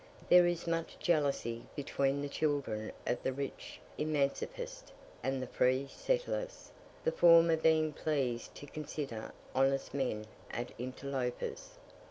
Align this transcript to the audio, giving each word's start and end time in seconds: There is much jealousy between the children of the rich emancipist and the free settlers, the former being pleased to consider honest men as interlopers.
There 0.29 0.47
is 0.47 0.65
much 0.65 0.97
jealousy 0.97 1.67
between 1.75 2.23
the 2.23 2.27
children 2.27 2.91
of 3.05 3.21
the 3.21 3.31
rich 3.31 3.79
emancipist 3.99 4.91
and 5.21 5.43
the 5.43 5.45
free 5.45 5.87
settlers, 5.91 6.71
the 7.03 7.11
former 7.11 7.55
being 7.55 7.93
pleased 7.93 8.55
to 8.55 8.65
consider 8.65 9.31
honest 9.53 9.93
men 9.93 10.25
as 10.49 10.69
interlopers. 10.79 11.77